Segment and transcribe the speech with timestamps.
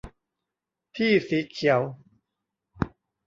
[0.95, 1.81] ที่สีเขียว